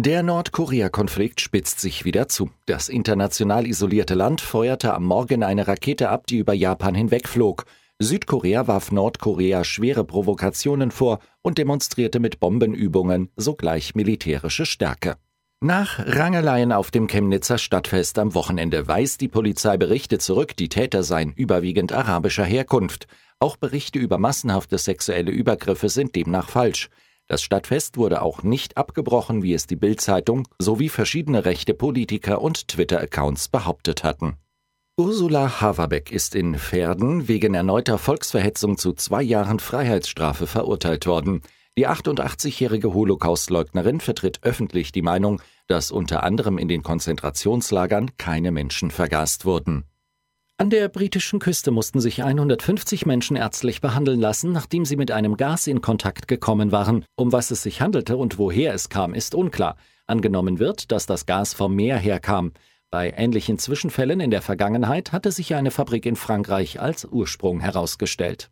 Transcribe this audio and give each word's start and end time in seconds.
Der 0.00 0.22
Nordkorea-Konflikt 0.22 1.40
spitzt 1.40 1.80
sich 1.80 2.04
wieder 2.04 2.28
zu. 2.28 2.50
Das 2.66 2.88
international 2.88 3.66
isolierte 3.66 4.14
Land 4.14 4.40
feuerte 4.40 4.94
am 4.94 5.04
Morgen 5.04 5.42
eine 5.42 5.66
Rakete 5.66 6.08
ab, 6.08 6.28
die 6.28 6.38
über 6.38 6.52
Japan 6.52 6.94
hinwegflog. 6.94 7.64
Südkorea 7.98 8.68
warf 8.68 8.92
Nordkorea 8.92 9.64
schwere 9.64 10.04
Provokationen 10.04 10.92
vor 10.92 11.18
und 11.42 11.58
demonstrierte 11.58 12.20
mit 12.20 12.38
Bombenübungen 12.38 13.30
sogleich 13.34 13.96
militärische 13.96 14.66
Stärke. 14.66 15.16
Nach 15.60 15.98
Rangeleien 15.98 16.70
auf 16.70 16.92
dem 16.92 17.08
Chemnitzer 17.08 17.58
Stadtfest 17.58 18.20
am 18.20 18.34
Wochenende 18.34 18.86
weist 18.86 19.20
die 19.20 19.26
Polizei 19.26 19.78
Berichte 19.78 20.18
zurück, 20.18 20.56
die 20.56 20.68
Täter 20.68 21.02
seien 21.02 21.32
überwiegend 21.32 21.92
arabischer 21.92 22.44
Herkunft. 22.44 23.08
Auch 23.40 23.56
Berichte 23.56 23.98
über 23.98 24.18
massenhafte 24.18 24.78
sexuelle 24.78 25.32
Übergriffe 25.32 25.88
sind 25.88 26.14
demnach 26.14 26.50
falsch. 26.50 26.88
Das 27.28 27.42
Stadtfest 27.42 27.98
wurde 27.98 28.22
auch 28.22 28.42
nicht 28.42 28.78
abgebrochen, 28.78 29.42
wie 29.42 29.52
es 29.52 29.66
die 29.66 29.76
Bild-Zeitung 29.76 30.48
sowie 30.58 30.88
verschiedene 30.88 31.44
rechte 31.44 31.74
Politiker 31.74 32.40
und 32.40 32.68
Twitter-Accounts 32.68 33.48
behauptet 33.48 34.02
hatten. 34.02 34.38
Ursula 34.96 35.60
Haverbeck 35.60 36.10
ist 36.10 36.34
in 36.34 36.56
Verden 36.56 37.28
wegen 37.28 37.52
erneuter 37.52 37.98
Volksverhetzung 37.98 38.78
zu 38.78 38.94
zwei 38.94 39.22
Jahren 39.22 39.60
Freiheitsstrafe 39.60 40.46
verurteilt 40.46 41.06
worden. 41.06 41.42
Die 41.76 41.86
88-jährige 41.86 42.94
Holocaustleugnerin 42.94 44.00
vertritt 44.00 44.40
öffentlich 44.42 44.90
die 44.90 45.02
Meinung, 45.02 45.42
dass 45.68 45.92
unter 45.92 46.24
anderem 46.24 46.56
in 46.56 46.66
den 46.66 46.82
Konzentrationslagern 46.82 48.16
keine 48.16 48.50
Menschen 48.50 48.90
vergast 48.90 49.44
wurden. 49.44 49.84
An 50.60 50.70
der 50.70 50.88
britischen 50.88 51.38
Küste 51.38 51.70
mussten 51.70 52.00
sich 52.00 52.24
150 52.24 53.06
Menschen 53.06 53.36
ärztlich 53.36 53.80
behandeln 53.80 54.18
lassen, 54.18 54.50
nachdem 54.50 54.84
sie 54.84 54.96
mit 54.96 55.12
einem 55.12 55.36
Gas 55.36 55.68
in 55.68 55.80
Kontakt 55.80 56.26
gekommen 56.26 56.72
waren. 56.72 57.04
Um 57.14 57.30
was 57.30 57.52
es 57.52 57.62
sich 57.62 57.80
handelte 57.80 58.16
und 58.16 58.38
woher 58.38 58.74
es 58.74 58.88
kam, 58.88 59.14
ist 59.14 59.36
unklar. 59.36 59.76
Angenommen 60.08 60.58
wird, 60.58 60.90
dass 60.90 61.06
das 61.06 61.26
Gas 61.26 61.54
vom 61.54 61.76
Meer 61.76 61.96
herkam. 61.96 62.54
Bei 62.90 63.14
ähnlichen 63.16 63.58
Zwischenfällen 63.58 64.18
in 64.18 64.32
der 64.32 64.42
Vergangenheit 64.42 65.12
hatte 65.12 65.30
sich 65.30 65.54
eine 65.54 65.70
Fabrik 65.70 66.04
in 66.06 66.16
Frankreich 66.16 66.80
als 66.80 67.04
Ursprung 67.04 67.60
herausgestellt. 67.60 68.50